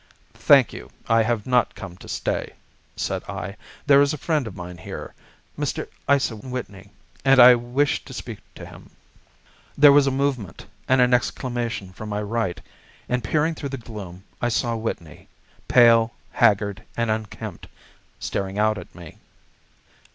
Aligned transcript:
"Thank 0.41 0.73
you. 0.73 0.89
I 1.07 1.21
have 1.21 1.45
not 1.45 1.75
come 1.75 1.95
to 1.97 2.07
stay," 2.07 2.53
said 2.95 3.23
I. 3.25 3.55
"There 3.85 4.01
is 4.01 4.13
a 4.15 4.17
friend 4.17 4.47
of 4.47 4.55
mine 4.55 4.79
here, 4.79 5.13
Mr. 5.55 5.87
Isa 6.11 6.37
Whitney, 6.37 6.89
and 7.23 7.39
I 7.39 7.53
wish 7.53 8.03
to 8.05 8.11
speak 8.11 8.39
with 8.57 8.67
him." 8.67 8.89
There 9.77 9.91
was 9.91 10.07
a 10.07 10.09
movement 10.09 10.65
and 10.87 11.01
an 11.01 11.13
exclamation 11.13 11.93
from 11.93 12.09
my 12.09 12.23
right, 12.23 12.59
and 13.07 13.23
peering 13.23 13.53
through 13.53 13.69
the 13.69 13.77
gloom, 13.77 14.23
I 14.41 14.49
saw 14.49 14.75
Whitney, 14.75 15.27
pale, 15.67 16.15
haggard, 16.31 16.81
and 16.97 17.11
unkempt, 17.11 17.67
staring 18.19 18.57
out 18.57 18.79
at 18.79 18.95
me. 18.95 19.19